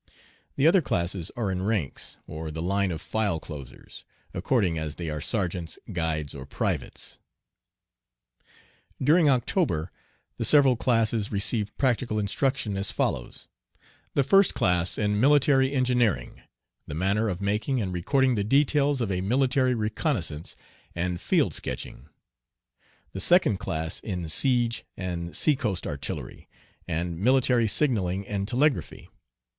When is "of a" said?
19.01-19.21